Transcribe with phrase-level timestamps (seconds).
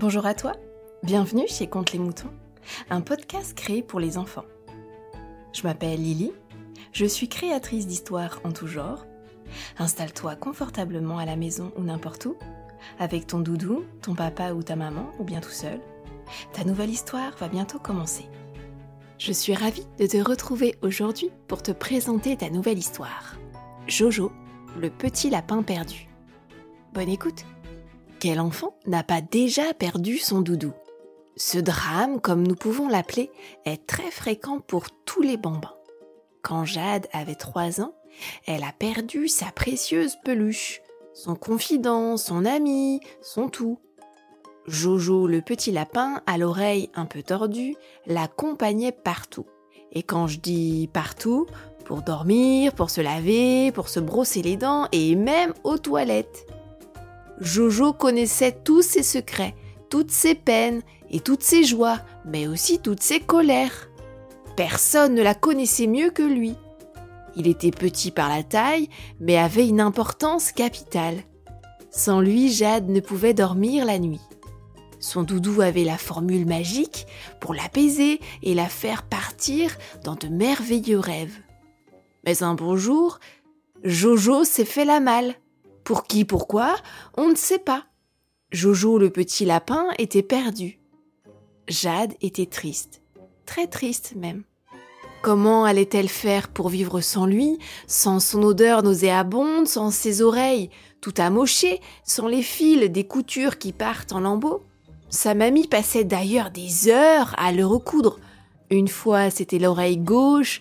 [0.00, 0.52] Bonjour à toi,
[1.02, 2.30] bienvenue chez Conte les moutons,
[2.88, 4.44] un podcast créé pour les enfants.
[5.52, 6.30] Je m'appelle Lily,
[6.92, 9.06] je suis créatrice d'histoires en tout genre.
[9.76, 12.36] Installe-toi confortablement à la maison ou n'importe où,
[13.00, 15.80] avec ton doudou, ton papa ou ta maman, ou bien tout seul.
[16.52, 18.26] Ta nouvelle histoire va bientôt commencer.
[19.18, 23.34] Je suis ravie de te retrouver aujourd'hui pour te présenter ta nouvelle histoire.
[23.88, 24.30] Jojo,
[24.78, 26.06] le petit lapin perdu.
[26.94, 27.44] Bonne écoute
[28.18, 30.72] quel enfant n'a pas déjà perdu son doudou?
[31.36, 33.30] Ce drame, comme nous pouvons l'appeler,
[33.64, 35.74] est très fréquent pour tous les bambins.
[36.42, 37.94] Quand Jade avait trois ans,
[38.46, 40.80] elle a perdu sa précieuse peluche,
[41.14, 43.78] son confident, son ami, son tout.
[44.66, 47.76] Jojo, le petit lapin, à l'oreille un peu tordue,
[48.06, 49.46] l'accompagnait partout.
[49.92, 51.46] Et quand je dis partout,
[51.84, 56.46] pour dormir, pour se laver, pour se brosser les dents et même aux toilettes.
[57.40, 59.54] Jojo connaissait tous ses secrets,
[59.90, 63.88] toutes ses peines et toutes ses joies, mais aussi toutes ses colères.
[64.56, 66.54] Personne ne la connaissait mieux que lui.
[67.36, 68.88] Il était petit par la taille,
[69.20, 71.22] mais avait une importance capitale.
[71.90, 74.20] Sans lui, Jade ne pouvait dormir la nuit.
[75.00, 77.06] Son doudou avait la formule magique
[77.40, 81.38] pour l'apaiser et la faire partir dans de merveilleux rêves.
[82.24, 83.20] Mais un bon jour,
[83.84, 85.36] Jojo s'est fait la malle.
[85.88, 86.76] Pour qui, pourquoi,
[87.16, 87.86] on ne sait pas.
[88.52, 90.78] Jojo le petit lapin était perdu.
[91.66, 93.00] Jade était triste,
[93.46, 94.42] très triste même.
[95.22, 100.68] Comment allait-elle faire pour vivre sans lui, sans son odeur nauséabonde, sans ses oreilles
[101.00, 104.64] tout amochées, sans les fils des coutures qui partent en lambeaux?
[105.08, 108.18] Sa mamie passait d'ailleurs des heures à le recoudre.
[108.68, 110.60] Une fois c'était l'oreille gauche,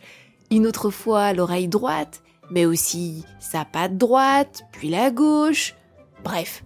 [0.51, 5.75] une autre fois l'oreille droite, mais aussi sa patte droite, puis la gauche.
[6.23, 6.63] Bref,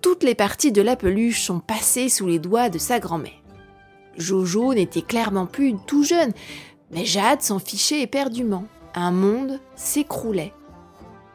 [0.00, 3.32] toutes les parties de la peluche sont passées sous les doigts de sa grand-mère.
[4.16, 6.32] Jojo n'était clairement plus tout jeune,
[6.90, 8.64] mais Jade s'en fichait éperdument.
[8.94, 10.52] Un monde s'écroulait.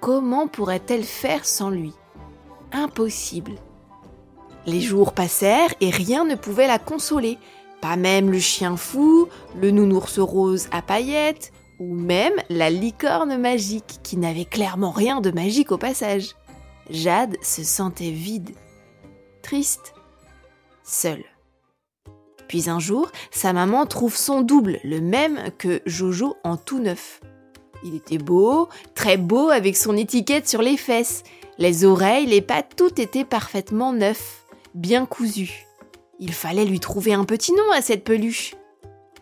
[0.01, 1.93] Comment pourrait-elle faire sans lui?
[2.71, 3.53] Impossible.
[4.65, 7.37] Les jours passèrent et rien ne pouvait la consoler.
[7.81, 9.27] Pas même le chien fou,
[9.59, 15.31] le nounours rose à paillettes, ou même la licorne magique qui n'avait clairement rien de
[15.31, 16.35] magique au passage.
[16.89, 18.51] Jade se sentait vide,
[19.41, 19.93] triste,
[20.83, 21.23] seule.
[22.47, 27.21] Puis un jour, sa maman trouve son double, le même que Jojo en tout neuf.
[27.83, 31.23] Il était beau, très beau avec son étiquette sur les fesses.
[31.57, 35.65] Les oreilles, les pattes, tout était parfaitement neuf, bien cousu.
[36.19, 38.55] Il fallait lui trouver un petit nom à cette peluche.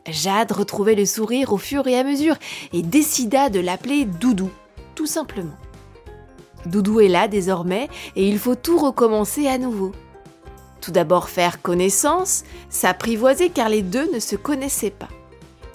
[0.08, 2.36] Jade retrouvait le sourire au fur et à mesure
[2.74, 4.50] et décida de l'appeler Doudou,
[4.96, 5.58] tout simplement.
[6.66, 9.92] Doudou est là désormais et il faut tout recommencer à nouveau.
[10.80, 15.10] Tout d'abord faire connaissance, s'apprivoiser car les deux ne se connaissaient pas.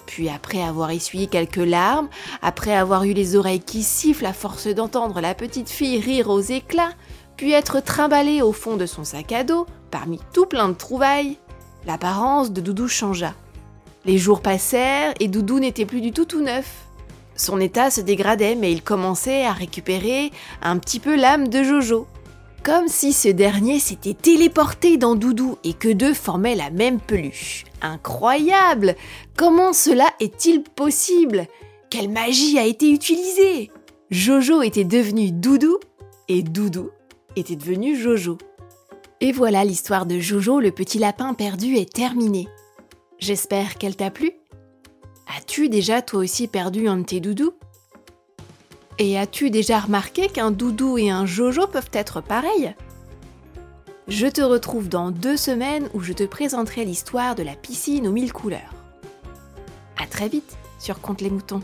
[0.05, 2.09] Puis après avoir essuyé quelques larmes,
[2.41, 6.41] après avoir eu les oreilles qui sifflent à force d'entendre la petite fille rire aux
[6.41, 6.93] éclats,
[7.35, 11.37] puis être trimballée au fond de son sac à dos, parmi tout plein de trouvailles,
[11.85, 13.33] l'apparence de Doudou changea.
[14.07, 16.87] Les jours passèrent et Doudou n'était plus du tout tout neuf.
[17.35, 20.31] Son état se dégradait, mais il commençait à récupérer
[20.61, 22.07] un petit peu l'âme de Jojo.
[22.63, 27.65] Comme si ce dernier s'était téléporté dans Doudou et que deux formaient la même peluche.
[27.81, 28.95] Incroyable
[29.35, 31.45] Comment cela est-il possible?
[31.89, 33.71] Quelle magie a été utilisée
[34.09, 35.79] Jojo était devenu Doudou
[36.29, 36.91] et Doudou
[37.35, 38.37] était devenu Jojo.
[39.19, 42.47] Et voilà l'histoire de Jojo, le petit lapin perdu, est terminée.
[43.19, 44.31] J'espère qu'elle t'a plu.
[45.37, 47.53] As-tu déjà toi aussi perdu un de tes doudous?
[48.99, 52.73] Et as-tu déjà remarqué qu'un doudou et un jojo peuvent être pareils?
[54.07, 58.11] Je te retrouve dans deux semaines où je te présenterai l'histoire de la piscine aux
[58.11, 58.73] mille couleurs.
[60.01, 61.61] À très vite sur Compte les moutons.